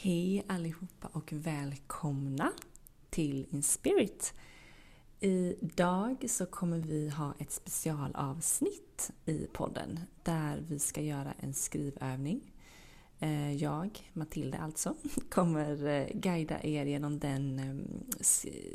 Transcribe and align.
Hej 0.00 0.44
allihopa 0.46 1.08
och 1.12 1.32
välkomna 1.32 2.52
till 3.10 3.46
Inspirit. 3.50 4.34
Idag 5.20 6.24
så 6.28 6.46
kommer 6.46 6.78
vi 6.78 7.08
ha 7.08 7.34
ett 7.38 7.52
specialavsnitt 7.52 9.10
i 9.24 9.46
podden 9.52 10.00
där 10.22 10.64
vi 10.68 10.78
ska 10.78 11.00
göra 11.00 11.34
en 11.40 11.54
skrivövning. 11.54 12.52
Eh, 13.18 13.52
jag, 13.52 14.10
Matilda 14.12 14.58
alltså, 14.58 14.94
kommer 15.30 15.86
eh, 15.86 16.06
guida 16.14 16.62
er 16.62 16.84
genom 16.84 17.18
den 17.18 17.58
ehm, 17.58 18.04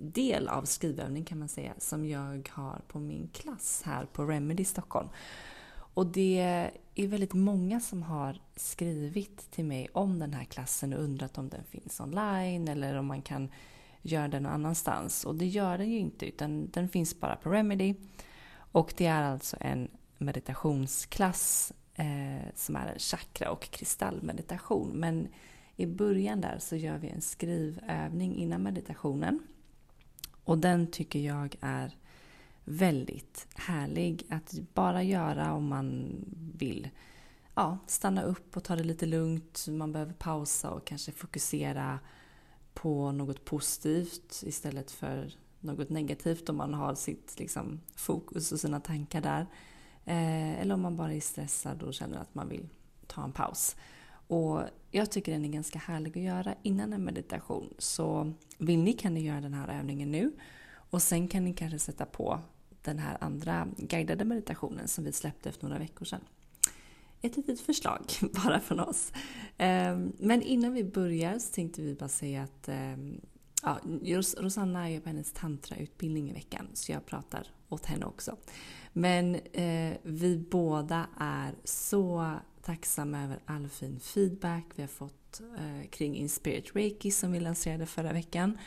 del 0.01 0.47
av 0.47 0.63
skrivövning 0.63 1.25
kan 1.25 1.39
man 1.39 1.49
säga 1.49 1.73
som 1.77 2.05
jag 2.05 2.49
har 2.53 2.81
på 2.87 2.99
min 2.99 3.27
klass 3.33 3.81
här 3.85 4.05
på 4.05 4.25
Remedy 4.25 4.65
Stockholm. 4.65 5.09
Och 5.94 6.07
det 6.07 6.39
är 6.96 7.07
väldigt 7.07 7.34
många 7.34 7.80
som 7.80 8.04
har 8.04 8.42
skrivit 8.55 9.52
till 9.52 9.66
mig 9.66 9.88
om 9.93 10.20
den 10.20 10.34
här 10.34 10.43
klassen 10.43 10.93
och 10.93 11.04
undrat 11.04 11.38
om 11.38 11.50
den 11.50 11.64
finns 11.64 12.00
online 12.00 12.68
eller 12.68 12.96
om 12.96 13.06
man 13.06 13.21
kan 13.21 13.50
göra 14.01 14.28
den 14.28 14.43
någon 14.43 14.51
annanstans. 14.51 15.25
Och 15.25 15.36
det 15.36 15.46
gör 15.46 15.78
den 15.78 15.92
ju 15.92 15.98
inte 15.98 16.25
utan 16.25 16.70
den 16.70 16.89
finns 16.89 17.20
bara 17.20 17.36
på 17.36 17.50
Remedy. 17.50 17.96
Och 18.56 18.93
det 18.98 19.06
är 19.06 19.24
alltså 19.24 19.57
en 19.60 19.87
meditationsklass 20.18 21.74
eh, 21.96 22.48
som 22.56 22.75
är 22.75 22.87
en 22.87 23.00
chakra 23.00 23.51
och 23.51 23.62
kristallmeditation. 23.62 24.89
Men 24.89 25.28
i 25.75 25.86
början 25.86 26.42
där 26.42 26.57
så 26.60 26.75
gör 26.75 26.98
vi 26.98 27.10
en 27.10 27.21
skrivövning 27.21 28.36
innan 28.36 28.64
meditationen. 28.64 29.39
Och 30.43 30.57
den 30.57 30.87
tycker 30.87 31.20
jag 31.20 31.56
är 31.62 31.98
väldigt 32.66 33.47
härlig 33.55 34.25
att 34.30 34.53
bara 34.73 35.03
göra 35.03 35.53
om 35.53 35.67
man 35.67 36.16
vill 36.58 36.89
ja, 37.55 37.77
stanna 37.88 38.23
upp 38.23 38.58
och 38.58 38.63
ta 38.63 38.75
det 38.75 38.83
lite 38.83 39.05
lugnt. 39.05 39.66
Man 39.69 39.91
behöver 39.91 40.13
pausa 40.13 40.69
och 40.69 40.88
kanske 40.88 41.11
fokusera 41.11 41.99
på 42.73 43.11
något 43.11 43.45
positivt 43.45 44.44
istället 44.45 44.92
för 44.92 45.33
något 45.59 45.89
negativt 45.89 46.50
om 46.50 46.58
man 46.58 46.73
har 46.73 46.95
sitt 46.95 47.39
liksom, 47.39 47.81
fokus 47.95 48.52
och 48.52 48.59
sina 48.59 48.80
tankar 48.80 49.22
där. 49.22 49.48
Eh, 50.05 50.61
eller 50.61 50.73
om 50.73 50.81
man 50.81 50.98
bara 50.98 51.14
är 51.14 51.22
stressad 51.22 51.83
och 51.83 51.94
känner 51.94 52.17
att 52.17 52.36
man 52.36 52.50
vill 52.50 52.70
ta 53.08 53.23
en 53.23 53.31
paus. 53.31 53.75
Och 54.27 54.61
jag 54.92 55.11
tycker 55.11 55.31
den 55.31 55.45
är 55.45 55.50
ganska 55.50 55.80
härlig 55.80 56.17
att 56.17 56.23
göra 56.23 56.55
innan 56.64 56.94
en 56.94 57.03
meditation. 57.03 57.73
Så 57.77 58.33
vill 58.58 58.80
ni 58.80 58.94
kan 58.94 59.14
ni 59.14 59.23
göra 59.23 59.42
den 59.42 59.53
här 59.53 59.80
övningen 59.80 60.11
nu. 60.11 60.31
Och 60.94 61.02
sen 61.02 61.27
kan 61.27 61.44
ni 61.45 61.53
kanske 61.53 61.80
sätta 61.80 62.05
på 62.05 62.39
den 62.81 62.99
här 62.99 63.17
andra 63.22 63.67
guidade 63.77 64.25
meditationen 64.25 64.88
som 64.88 65.03
vi 65.03 65.11
släppte 65.11 65.52
för 65.52 65.63
några 65.63 65.80
veckor 65.80 66.05
sedan. 66.05 66.22
Ett 67.22 67.38
litet 67.38 67.59
förslag 67.59 68.02
bara 68.45 68.59
från 68.59 68.80
oss. 68.80 69.11
Ehm, 69.58 70.14
men 70.19 70.41
innan 70.41 70.73
vi 70.73 70.83
börjar 70.83 71.39
så 71.39 71.53
tänkte 71.53 71.81
vi 71.81 71.95
bara 71.95 72.09
säga 72.09 72.44
att 72.44 72.67
ehm, 72.67 73.21
ja, 73.64 73.80
Rosanna 74.38 74.89
är 74.89 74.99
på 74.99 75.09
hennes 75.09 75.31
tantrautbildning 75.31 76.30
i 76.30 76.33
veckan 76.33 76.67
så 76.73 76.91
jag 76.91 77.05
pratar 77.05 77.47
åt 77.69 77.86
henne 77.86 78.05
också. 78.05 78.38
Men 78.94 79.36
eh, 79.36 79.94
vi 80.03 80.45
båda 80.52 81.08
är 81.19 81.55
så 81.64 82.36
tacksamma 82.61 83.23
över 83.23 83.39
all 83.45 83.69
fin 83.69 83.99
feedback 83.99 84.66
vi 84.75 84.83
har 84.83 84.88
fått 84.88 85.41
eh, 85.58 85.89
kring 85.89 86.16
Inspirit 86.16 86.75
Reiki 86.75 87.11
som 87.11 87.31
vi 87.31 87.39
lanserade 87.39 87.86
förra 87.86 88.14
veckan. 88.14 88.58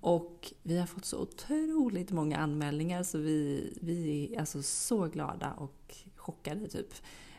Och 0.00 0.52
vi 0.62 0.78
har 0.78 0.86
fått 0.86 1.04
så 1.04 1.18
otroligt 1.18 2.10
många 2.10 2.38
anmälningar 2.38 3.02
så 3.02 3.18
vi, 3.18 3.72
vi 3.80 4.34
är 4.34 4.40
alltså 4.40 4.62
så 4.62 5.06
glada 5.06 5.52
och 5.52 5.94
chockade 6.16 6.68
typ. 6.68 6.94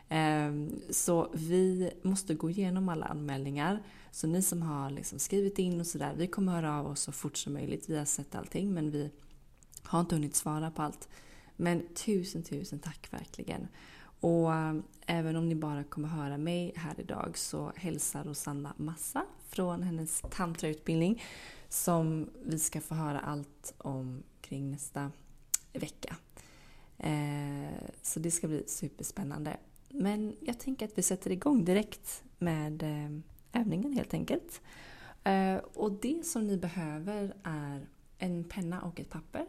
Ehm, 0.08 0.80
så 0.90 1.30
vi 1.34 1.90
måste 2.02 2.34
gå 2.34 2.50
igenom 2.50 2.88
alla 2.88 3.06
anmälningar. 3.06 3.82
Så 4.10 4.26
ni 4.26 4.42
som 4.42 4.62
har 4.62 4.90
liksom 4.90 5.18
skrivit 5.18 5.58
in 5.58 5.80
och 5.80 5.86
sådär, 5.86 6.14
vi 6.16 6.26
kommer 6.26 6.52
höra 6.52 6.78
av 6.78 6.86
oss 6.86 7.00
så 7.00 7.12
fort 7.12 7.36
som 7.36 7.52
möjligt. 7.52 7.90
Vi 7.90 7.98
har 7.98 8.04
sett 8.04 8.34
allting 8.34 8.74
men 8.74 8.90
vi 8.90 9.10
har 9.82 10.00
inte 10.00 10.14
hunnit 10.14 10.36
svara 10.36 10.70
på 10.70 10.82
allt. 10.82 11.08
Men 11.56 11.94
tusen, 11.94 12.42
tusen 12.42 12.78
tack 12.78 13.12
verkligen. 13.12 13.68
Och 14.20 14.54
ehm, 14.54 14.82
även 15.06 15.36
om 15.36 15.48
ni 15.48 15.54
bara 15.54 15.84
kommer 15.84 16.08
höra 16.08 16.38
mig 16.38 16.72
här 16.76 17.00
idag 17.00 17.38
så 17.38 17.72
hälsar 17.76 18.24
Rosanna 18.24 18.74
massa 18.76 19.26
från 19.48 19.82
hennes 19.82 20.22
tantrautbildning 20.30 21.22
som 21.72 22.30
vi 22.42 22.58
ska 22.58 22.80
få 22.80 22.94
höra 22.94 23.20
allt 23.20 23.74
om 23.78 24.22
kring 24.40 24.70
nästa 24.70 25.10
vecka. 25.72 26.16
Eh, 26.98 27.72
så 28.02 28.20
det 28.20 28.30
ska 28.30 28.48
bli 28.48 28.64
superspännande. 28.66 29.56
Men 29.88 30.36
jag 30.40 30.58
tänker 30.58 30.86
att 30.86 30.98
vi 30.98 31.02
sätter 31.02 31.32
igång 31.32 31.64
direkt 31.64 32.24
med 32.38 32.82
eh, 32.82 33.60
övningen 33.60 33.92
helt 33.92 34.14
enkelt. 34.14 34.60
Eh, 35.24 35.56
och 35.56 35.92
det 35.92 36.26
som 36.26 36.46
ni 36.46 36.56
behöver 36.56 37.34
är 37.42 37.86
en 38.18 38.44
penna 38.44 38.82
och 38.82 39.00
ett 39.00 39.10
papper. 39.10 39.46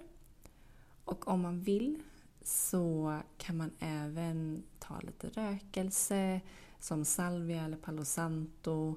Och 1.05 1.27
om 1.27 1.41
man 1.41 1.61
vill 1.61 2.03
så 2.43 3.19
kan 3.37 3.57
man 3.57 3.71
även 3.79 4.63
ta 4.79 4.99
lite 4.99 5.29
rökelse 5.29 6.41
som 6.79 7.05
salvia 7.05 7.63
eller 7.63 7.77
palo 7.77 8.05
santo 8.05 8.95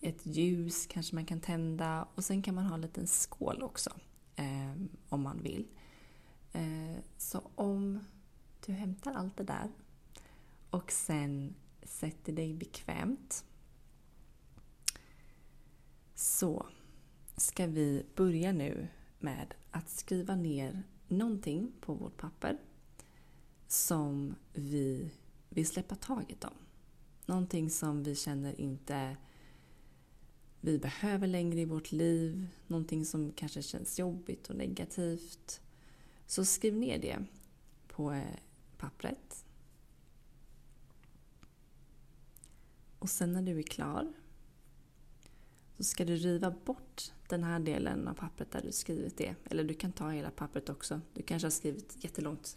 ett 0.00 0.26
ljus 0.26 0.86
kanske 0.86 1.14
man 1.14 1.26
kan 1.26 1.40
tända 1.40 2.08
och 2.14 2.24
sen 2.24 2.42
kan 2.42 2.54
man 2.54 2.66
ha 2.66 2.74
en 2.74 2.80
liten 2.80 3.06
skål 3.06 3.62
också 3.62 3.90
eh, 4.36 4.72
om 5.08 5.22
man 5.22 5.42
vill. 5.42 5.66
Eh, 6.52 6.96
så 7.16 7.50
om 7.54 8.04
du 8.66 8.72
hämtar 8.72 9.12
allt 9.14 9.36
det 9.36 9.44
där 9.44 9.70
och 10.70 10.92
sen 10.92 11.54
sätter 11.82 12.32
dig 12.32 12.54
bekvämt 12.54 13.44
så 16.14 16.66
ska 17.36 17.66
vi 17.66 18.06
börja 18.14 18.52
nu 18.52 18.88
med 19.18 19.54
att 19.70 19.88
skriva 19.88 20.36
ner 20.36 20.82
någonting 21.08 21.72
på 21.80 21.94
vårt 21.94 22.16
papper 22.16 22.58
som 23.68 24.34
vi 24.52 25.10
vill 25.48 25.66
släppa 25.66 25.94
taget 25.94 26.44
om. 26.44 26.54
Någonting 27.26 27.70
som 27.70 28.02
vi 28.02 28.14
känner 28.14 28.60
inte 28.60 29.16
vi 30.60 30.78
behöver 30.78 31.26
längre 31.26 31.60
i 31.60 31.64
vårt 31.64 31.92
liv, 31.92 32.48
någonting 32.66 33.04
som 33.04 33.32
kanske 33.32 33.62
känns 33.62 33.98
jobbigt 33.98 34.50
och 34.50 34.56
negativt. 34.56 35.60
Så 36.26 36.44
skriv 36.44 36.76
ner 36.76 36.98
det 36.98 37.24
på 37.88 38.12
eh, 38.12 38.22
pappret. 38.78 39.44
Och 42.98 43.10
sen 43.10 43.32
när 43.32 43.42
du 43.42 43.58
är 43.58 43.62
klar 43.62 44.12
så 45.76 45.84
ska 45.84 46.04
du 46.04 46.16
riva 46.16 46.50
bort 46.64 47.12
den 47.28 47.44
här 47.44 47.58
delen 47.58 48.08
av 48.08 48.14
pappret 48.14 48.50
där 48.50 48.62
du 48.62 48.72
skrivit 48.72 49.16
det. 49.16 49.34
Eller 49.44 49.64
du 49.64 49.74
kan 49.74 49.92
ta 49.92 50.10
hela 50.10 50.30
pappret 50.30 50.68
också. 50.68 51.00
Du 51.14 51.22
kanske 51.22 51.46
har 51.46 51.50
skrivit 51.50 51.96
jättelångt. 52.04 52.56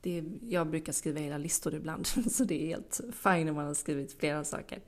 Det 0.00 0.18
är, 0.18 0.24
jag 0.42 0.70
brukar 0.70 0.92
skriva 0.92 1.20
hela 1.20 1.38
listor 1.38 1.74
ibland, 1.74 2.06
så 2.30 2.44
det 2.44 2.62
är 2.62 2.66
helt 2.66 3.00
fine 3.12 3.48
om 3.48 3.54
man 3.54 3.66
har 3.66 3.74
skrivit 3.74 4.12
flera 4.12 4.44
saker. 4.44 4.80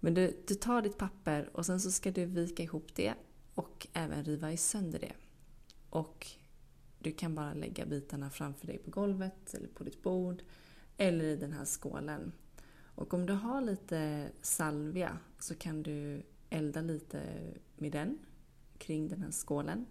Men 0.00 0.14
du, 0.14 0.42
du 0.46 0.54
tar 0.54 0.82
ditt 0.82 0.98
papper 0.98 1.50
och 1.52 1.66
sen 1.66 1.80
så 1.80 1.90
ska 1.90 2.10
du 2.10 2.24
vika 2.24 2.62
ihop 2.62 2.94
det 2.94 3.14
och 3.54 3.86
även 3.92 4.24
riva 4.24 4.56
sönder 4.56 4.98
det. 4.98 5.12
Och 5.90 6.26
du 6.98 7.12
kan 7.12 7.34
bara 7.34 7.54
lägga 7.54 7.86
bitarna 7.86 8.30
framför 8.30 8.66
dig 8.66 8.78
på 8.78 8.90
golvet 8.90 9.54
eller 9.54 9.68
på 9.68 9.84
ditt 9.84 10.02
bord 10.02 10.42
eller 10.96 11.24
i 11.24 11.36
den 11.36 11.52
här 11.52 11.64
skålen. 11.64 12.32
Och 12.80 13.14
om 13.14 13.26
du 13.26 13.32
har 13.32 13.60
lite 13.60 14.30
salvia 14.42 15.18
så 15.38 15.54
kan 15.54 15.82
du 15.82 16.22
elda 16.50 16.80
lite 16.80 17.22
med 17.76 17.92
den 17.92 18.18
kring 18.78 19.08
den 19.08 19.22
här 19.22 19.30
skålen. 19.30 19.86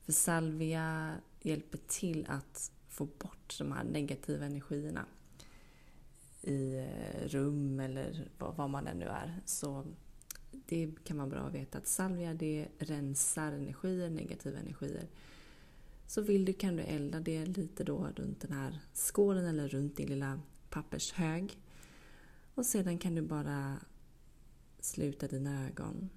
För 0.00 0.12
salvia 0.12 1.14
hjälper 1.40 1.78
till 1.86 2.26
att 2.28 2.72
få 2.88 3.04
bort 3.04 3.58
de 3.58 3.72
här 3.72 3.84
negativa 3.84 4.44
energierna 4.44 5.06
i 6.42 6.76
eh, 6.76 7.28
rum 7.28 7.80
eller 7.80 8.28
vad 8.38 8.70
man 8.70 8.86
än 8.86 8.98
nu 8.98 9.06
är. 9.06 9.40
Så 9.44 9.86
det 10.50 10.90
kan 11.04 11.16
vara 11.16 11.28
bra 11.28 11.40
att 11.40 11.54
veta 11.54 11.78
att 11.78 11.86
salvia 11.86 12.34
det 12.34 12.68
rensar 12.78 13.52
energier, 13.52 14.10
negativa 14.10 14.58
energier. 14.58 15.08
Så 16.06 16.22
vill 16.22 16.44
du 16.44 16.52
kan 16.52 16.76
du 16.76 16.82
elda 16.82 17.20
det 17.20 17.46
lite 17.46 17.84
då 17.84 18.08
runt 18.16 18.40
den 18.40 18.52
här 18.52 18.78
skålen 18.92 19.46
eller 19.46 19.68
runt 19.68 19.96
din 19.96 20.08
lilla 20.08 20.40
pappershög. 20.70 21.58
Och 22.54 22.66
sedan 22.66 22.98
kan 22.98 23.14
du 23.14 23.22
bara 23.22 23.76
sluta 24.80 25.28
dina 25.28 25.66
ögon. 25.66 26.10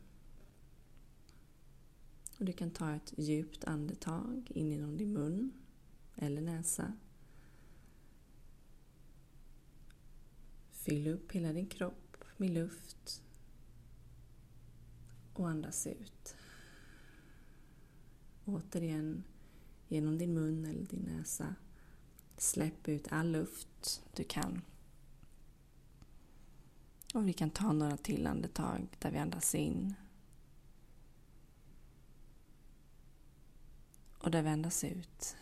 Och 2.40 2.46
du 2.46 2.54
kan 2.54 2.72
ta 2.72 2.96
ett 2.96 3.14
djupt 3.18 3.64
andetag 3.64 4.52
in 4.56 4.72
genom 4.72 4.98
din 4.98 5.14
mun 5.14 5.52
eller 6.16 6.42
näsa. 6.42 6.94
Fyll 10.86 11.08
upp 11.08 11.32
hela 11.32 11.54
din 11.54 11.68
kropp 11.68 12.16
med 12.38 12.50
luft 12.50 13.24
och 15.34 15.50
andas 15.50 15.88
ut. 15.88 16.36
Återigen 18.46 19.24
genom 19.88 20.18
din 20.18 20.34
mun 20.34 20.66
eller 20.66 20.86
din 20.86 21.00
näsa. 21.18 21.56
Släpp 22.38 22.88
ut 22.88 23.08
all 23.10 23.32
luft 23.32 24.04
du 24.16 24.24
kan. 24.24 24.62
Och 27.14 27.28
vi 27.28 27.34
kan 27.34 27.50
ta 27.50 27.74
några 27.74 27.98
till 27.98 28.28
andetag 28.28 28.88
där 29.00 29.12
vi 29.12 29.18
andas 29.18 29.56
in. 29.56 29.94
Och 34.18 34.32
där 34.32 34.42
vi 34.42 34.50
andas 34.50 34.84
ut. 34.84 35.36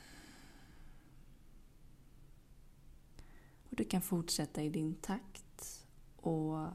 Och 3.74 3.78
du 3.78 3.84
kan 3.84 4.02
fortsätta 4.02 4.64
i 4.64 4.70
din 4.70 4.96
takt. 4.96 5.86
Och 6.16 6.68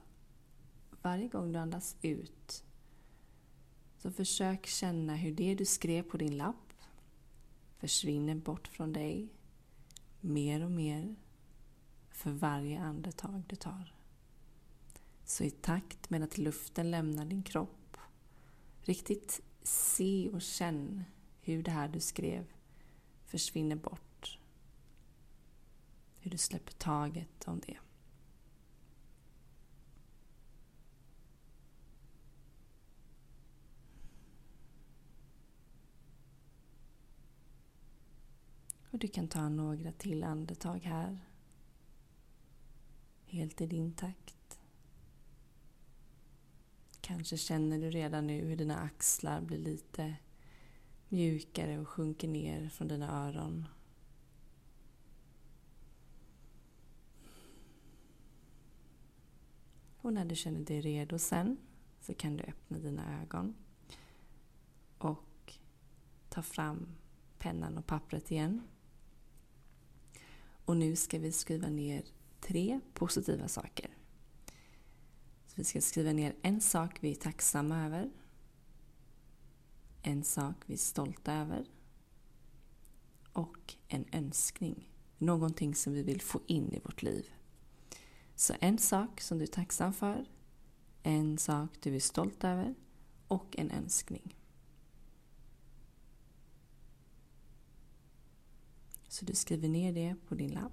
varje 1.03 1.29
gång 1.29 1.53
du 1.53 1.59
andas 1.59 1.97
ut 2.03 2.65
så 3.99 4.11
försök 4.11 4.67
känna 4.67 5.17
hur 5.17 5.35
det 5.35 5.55
du 5.55 5.65
skrev 5.65 6.03
på 6.03 6.17
din 6.17 6.37
lapp 6.37 6.73
försvinner 7.77 8.35
bort 8.35 8.69
från 8.69 8.93
dig 8.93 9.29
mer 10.21 10.65
och 10.65 10.71
mer 10.71 11.17
för 12.11 12.31
varje 12.31 12.81
andetag 12.81 13.43
du 13.47 13.57
tar. 13.57 13.95
Så 15.25 15.45
i 15.45 15.51
takt 15.51 16.11
med 16.11 16.23
att 16.23 16.39
luften 16.39 16.91
lämnar 16.91 17.25
din 17.25 17.43
kropp, 17.43 17.97
riktigt 18.81 19.41
se 19.63 20.31
och 20.33 20.43
känn 20.43 21.05
hur 21.41 21.63
det 21.63 21.71
här 21.71 21.89
du 21.89 22.01
skrev 22.01 22.47
försvinner 23.25 23.77
bort. 23.77 24.08
Hur 26.29 26.31
du 26.31 26.39
släpper 26.39 26.73
taget 26.73 27.49
om 27.49 27.61
det. 27.67 27.77
Och 38.91 38.99
du 38.99 39.09
kan 39.09 39.29
ta 39.29 39.49
några 39.49 39.93
till 39.93 40.25
andetag 40.25 40.79
här. 40.79 41.19
Helt 43.27 43.61
i 43.61 43.67
din 43.67 43.93
takt. 43.93 44.61
Kanske 47.01 47.37
känner 47.37 47.79
du 47.79 47.91
redan 47.91 48.27
nu 48.27 48.45
hur 48.45 48.57
dina 48.57 48.79
axlar 48.79 49.41
blir 49.41 49.59
lite 49.59 50.17
mjukare 51.09 51.79
och 51.79 51.89
sjunker 51.89 52.29
ner 52.29 52.69
från 52.69 52.89
dina 52.89 53.27
öron. 53.27 53.69
Och 60.09 60.15
när 60.15 60.25
du 60.25 60.35
känner 60.35 60.61
dig 60.61 60.81
redo 60.81 61.19
sen 61.19 61.57
så 62.01 62.15
kan 62.15 62.37
du 62.37 62.45
öppna 62.45 62.79
dina 62.79 63.23
ögon 63.23 63.55
och 64.99 65.59
ta 66.29 66.43
fram 66.43 66.87
pennan 67.39 67.79
och 67.79 67.87
pappret 67.87 68.31
igen. 68.31 68.63
Och 70.65 70.77
nu 70.77 70.97
ska 70.97 71.19
vi 71.19 71.33
skriva 71.33 71.69
ner 71.69 72.03
tre 72.41 72.81
positiva 72.95 73.49
saker. 73.49 73.91
Så 75.47 75.55
vi 75.55 75.65
ska 75.65 75.81
skriva 75.81 76.13
ner 76.13 76.37
en 76.43 76.61
sak 76.61 76.99
vi 77.01 77.11
är 77.11 77.15
tacksamma 77.15 77.87
över. 77.87 78.11
En 80.03 80.25
sak 80.25 80.57
vi 80.67 80.75
är 80.75 80.79
stolta 80.79 81.33
över. 81.33 81.67
Och 83.33 83.75
en 83.89 84.05
önskning. 84.13 84.91
Någonting 85.19 85.75
som 85.75 85.93
vi 85.93 86.03
vill 86.03 86.21
få 86.21 86.41
in 86.47 86.73
i 86.73 86.81
vårt 86.85 87.03
liv. 87.03 87.31
Så 88.39 88.55
en 88.61 88.79
sak 88.79 89.21
som 89.21 89.39
du 89.39 89.45
är 89.45 89.49
tacksam 89.49 89.93
för, 89.93 90.27
en 91.03 91.39
sak 91.39 91.71
du 91.81 91.97
är 91.97 92.01
stolt 92.01 92.45
över 92.45 92.75
och 93.29 93.59
en 93.59 93.71
önskning. 93.71 94.37
Så 99.09 99.25
du 99.25 99.35
skriver 99.35 99.69
ner 99.69 99.93
det 99.93 100.17
på 100.29 100.35
din 100.35 100.51
lapp. 100.51 100.73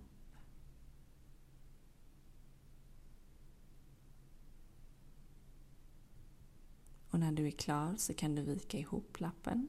Och 7.09 7.19
när 7.19 7.31
du 7.31 7.47
är 7.47 7.51
klar 7.51 7.95
så 7.97 8.13
kan 8.13 8.35
du 8.35 8.41
vika 8.41 8.77
ihop 8.77 9.19
lappen. 9.19 9.67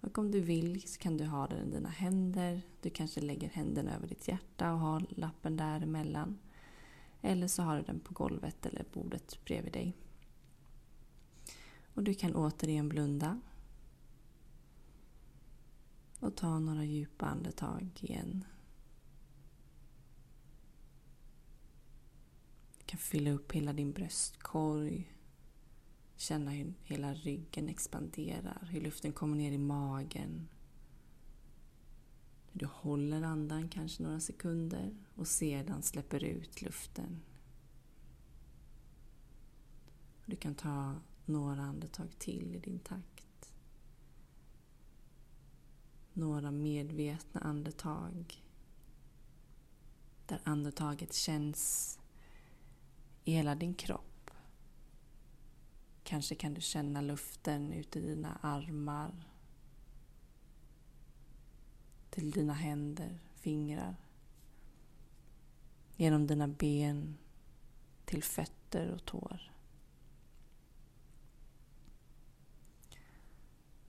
Och 0.00 0.18
om 0.18 0.30
du 0.30 0.40
vill 0.40 0.88
så 0.88 0.98
kan 0.98 1.16
du 1.16 1.24
ha 1.24 1.46
den 1.46 1.68
i 1.68 1.70
dina 1.70 1.88
händer. 1.88 2.62
Du 2.80 2.90
kanske 2.90 3.20
lägger 3.20 3.48
händerna 3.48 3.96
över 3.96 4.06
ditt 4.08 4.28
hjärta 4.28 4.72
och 4.72 4.78
har 4.78 5.06
lappen 5.08 5.56
däremellan. 5.56 6.38
Eller 7.20 7.48
så 7.48 7.62
har 7.62 7.76
du 7.76 7.82
den 7.82 8.00
på 8.00 8.14
golvet 8.14 8.66
eller 8.66 8.84
bordet 8.92 9.44
bredvid 9.44 9.72
dig. 9.72 9.96
Och 11.94 12.02
du 12.02 12.14
kan 12.14 12.34
återigen 12.34 12.88
blunda 12.88 13.40
och 16.20 16.36
ta 16.36 16.58
några 16.58 16.84
djupa 16.84 17.26
andetag 17.26 17.88
igen. 18.00 18.44
Du 22.78 22.84
kan 22.86 22.98
fylla 22.98 23.30
upp 23.30 23.52
hela 23.52 23.72
din 23.72 23.92
bröstkorg. 23.92 25.12
Känna 26.20 26.50
hur 26.50 26.74
hela 26.82 27.14
ryggen 27.14 27.68
expanderar, 27.68 28.68
hur 28.70 28.80
luften 28.80 29.12
kommer 29.12 29.36
ner 29.36 29.52
i 29.52 29.58
magen. 29.58 30.48
Du 32.52 32.66
håller 32.66 33.22
andan 33.22 33.68
kanske 33.68 34.02
några 34.02 34.20
sekunder 34.20 34.96
och 35.14 35.26
sedan 35.28 35.82
släpper 35.82 36.24
ut 36.24 36.62
luften. 36.62 37.20
Du 40.26 40.36
kan 40.36 40.54
ta 40.54 40.94
några 41.24 41.62
andetag 41.62 42.08
till 42.18 42.54
i 42.54 42.58
din 42.58 42.78
takt 42.78 43.52
några 46.12 46.50
medvetna 46.50 47.40
andetag. 47.40 48.44
Där 50.26 50.40
andetaget 50.44 51.14
känns 51.14 51.98
i 53.24 53.32
hela 53.32 53.54
din 53.54 53.74
kropp. 53.74 54.09
Kanske 56.10 56.34
kan 56.34 56.54
du 56.54 56.60
känna 56.60 57.00
luften 57.00 57.72
ut 57.72 57.96
i 57.96 58.00
dina 58.00 58.38
armar. 58.42 59.24
Till 62.10 62.30
dina 62.30 62.52
händer, 62.52 63.18
fingrar. 63.34 63.96
Genom 65.96 66.26
dina 66.26 66.48
ben 66.48 67.18
till 68.04 68.22
fötter 68.22 68.90
och 68.90 69.04
tår. 69.04 69.52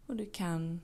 Och 0.06 0.15
du 0.15 0.25
kan 0.25 0.81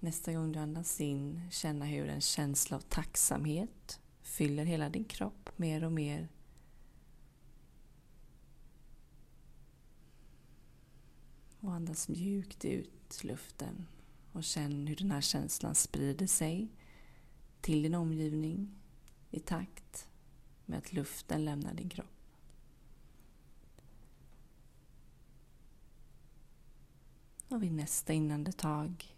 Nästa 0.00 0.32
gång 0.32 0.52
du 0.52 0.58
andas 0.58 1.00
in, 1.00 1.40
känna 1.50 1.84
hur 1.84 2.08
en 2.08 2.20
känsla 2.20 2.76
av 2.76 2.80
tacksamhet 2.80 4.00
fyller 4.22 4.64
hela 4.64 4.88
din 4.88 5.04
kropp 5.04 5.50
mer 5.56 5.84
och 5.84 5.92
mer. 5.92 6.28
Och 11.74 11.78
andas 11.78 12.08
mjukt 12.08 12.64
ut 12.64 13.24
luften 13.24 13.86
och 14.32 14.44
känn 14.44 14.86
hur 14.86 14.96
den 14.96 15.10
här 15.10 15.20
känslan 15.20 15.74
sprider 15.74 16.26
sig 16.26 16.68
till 17.60 17.82
din 17.82 17.94
omgivning 17.94 18.74
i 19.30 19.40
takt 19.40 20.08
med 20.66 20.78
att 20.78 20.92
luften 20.92 21.44
lämnar 21.44 21.74
din 21.74 21.88
kropp. 21.88 22.36
Och 27.48 27.62
vid 27.62 27.72
nästa 27.72 28.12
inandetag 28.12 29.16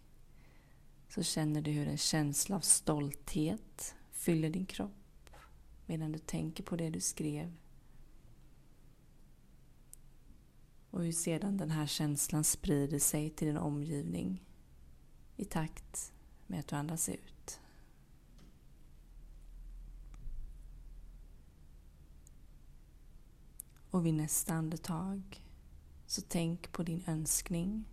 så 1.09 1.23
känner 1.23 1.61
du 1.61 1.71
hur 1.71 1.87
en 1.87 1.97
känsla 1.97 2.55
av 2.55 2.61
stolthet 2.61 3.95
fyller 4.11 4.49
din 4.49 4.65
kropp 4.65 5.29
medan 5.85 6.11
du 6.11 6.19
tänker 6.19 6.63
på 6.63 6.75
det 6.75 6.89
du 6.89 6.99
skrev. 6.99 7.53
Och 10.97 11.03
hur 11.03 11.11
sedan 11.11 11.57
den 11.57 11.71
här 11.71 11.87
känslan 11.87 12.43
sprider 12.43 12.99
sig 12.99 13.29
till 13.29 13.47
din 13.47 13.57
omgivning 13.57 14.45
i 15.35 15.45
takt 15.45 16.13
med 16.47 16.59
att 16.59 16.67
du 16.67 16.75
andas 16.75 17.09
ut. 17.09 17.59
Och 23.91 24.05
vid 24.05 24.13
nästa 24.13 24.53
andetag 24.53 25.43
så 26.05 26.21
tänk 26.21 26.71
på 26.71 26.83
din 26.83 27.03
önskning 27.07 27.85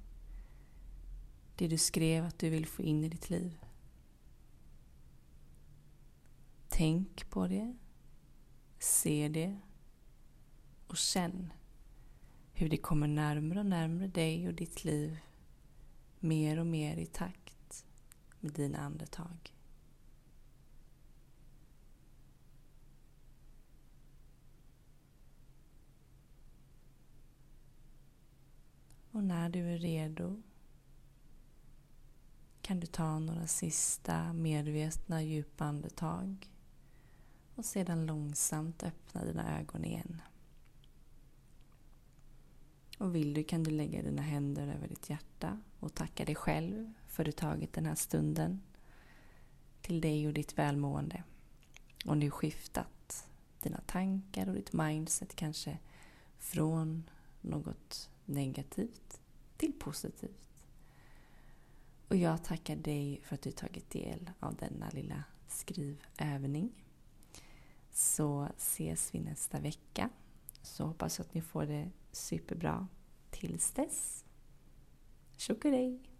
det 1.56 1.68
du 1.68 1.78
skrev 1.78 2.24
att 2.24 2.38
du 2.38 2.50
vill 2.50 2.66
få 2.66 2.82
in 2.82 3.04
i 3.04 3.08
ditt 3.08 3.30
liv. 3.30 3.58
Tänk 6.68 7.30
på 7.30 7.46
det, 7.46 7.76
se 8.78 9.28
det 9.28 9.60
och 10.86 10.96
känn 10.96 11.52
hur 12.56 12.68
det 12.68 12.76
kommer 12.76 13.06
närmre 13.06 13.58
och 13.58 13.66
närmre 13.66 14.06
dig 14.06 14.48
och 14.48 14.54
ditt 14.54 14.84
liv 14.84 15.18
mer 16.20 16.58
och 16.58 16.66
mer 16.66 16.96
i 16.96 17.06
takt 17.06 17.84
med 18.40 18.52
dina 18.52 18.78
andetag. 18.78 19.54
Och 29.10 29.24
när 29.24 29.48
du 29.48 29.60
är 29.60 29.78
redo 29.78 30.42
kan 32.62 32.80
du 32.80 32.86
ta 32.86 33.18
några 33.18 33.46
sista 33.46 34.32
medvetna 34.32 35.22
djupa 35.22 35.64
andetag 35.64 36.50
och 37.54 37.64
sedan 37.64 38.06
långsamt 38.06 38.82
öppna 38.82 39.24
dina 39.24 39.60
ögon 39.60 39.84
igen. 39.84 40.22
Och 42.98 43.14
vill 43.14 43.34
du 43.34 43.44
kan 43.44 43.62
du 43.62 43.70
lägga 43.70 44.02
dina 44.02 44.22
händer 44.22 44.68
över 44.68 44.88
ditt 44.88 45.10
hjärta 45.10 45.60
och 45.80 45.94
tacka 45.94 46.24
dig 46.24 46.34
själv 46.34 46.92
för 47.06 47.22
att 47.22 47.26
du 47.26 47.32
tagit 47.32 47.72
den 47.72 47.86
här 47.86 47.94
stunden 47.94 48.62
till 49.80 50.00
dig 50.00 50.26
och 50.26 50.34
ditt 50.34 50.58
välmående. 50.58 51.22
Och 52.06 52.16
nu 52.16 52.30
skiftat 52.30 53.28
dina 53.60 53.80
tankar 53.86 54.48
och 54.48 54.54
ditt 54.54 54.72
mindset 54.72 55.36
kanske 55.36 55.78
från 56.38 57.10
något 57.40 58.10
negativt 58.24 59.20
till 59.56 59.72
positivt. 59.72 60.48
Och 62.08 62.16
jag 62.16 62.44
tackar 62.44 62.76
dig 62.76 63.20
för 63.24 63.34
att 63.34 63.42
du 63.42 63.52
tagit 63.52 63.90
del 63.90 64.30
av 64.40 64.56
denna 64.56 64.90
lilla 64.90 65.24
skrivövning. 65.48 66.72
Så 67.92 68.48
ses 68.56 69.14
vi 69.14 69.20
nästa 69.20 69.60
vecka. 69.60 70.10
Så 70.62 70.84
hoppas 70.84 71.18
jag 71.18 71.26
att 71.26 71.34
ni 71.34 71.40
får 71.40 71.66
det 71.66 71.90
superbra 72.14 72.86
tills 73.30 73.70
dess. 73.70 74.24
Tjockelej! 75.36 76.13